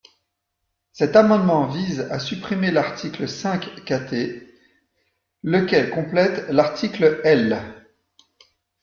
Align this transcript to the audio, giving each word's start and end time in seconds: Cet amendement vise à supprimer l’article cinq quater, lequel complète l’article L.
Cet 0.93 1.15
amendement 1.15 1.67
vise 1.67 2.07
à 2.09 2.17
supprimer 2.17 2.71
l’article 2.71 3.27
cinq 3.29 3.69
quater, 3.85 4.47
lequel 5.43 5.91
complète 5.91 6.49
l’article 6.49 7.21
L. 7.23 7.61